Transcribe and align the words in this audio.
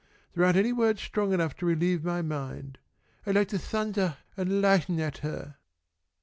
There 0.33 0.43
aren't 0.43 0.57
any 0.57 0.73
words 0.73 0.99
strong 0.99 1.31
enough 1.31 1.55
to 1.57 1.65
relieve 1.67 2.03
my 2.03 2.23
mind. 2.23 2.79
I'd 3.23 3.35
like 3.35 3.49
to 3.49 3.59
thundah 3.59 4.17
and 4.35 4.59
lighten 4.59 4.99
at 4.99 5.19
her." 5.19 5.57